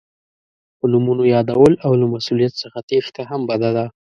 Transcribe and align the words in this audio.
په 0.77 0.85
نومونو 0.91 1.23
یادول 1.35 1.73
او 1.85 1.91
له 1.99 2.05
مسؤلیت 2.13 2.53
څخه 2.61 2.79
تېښته 2.89 3.21
هم 3.29 3.41
بده 3.49 3.69
ده. 3.77 3.85